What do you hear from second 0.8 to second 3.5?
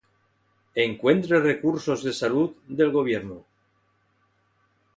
Encuentre recursos de salud del Gobierno.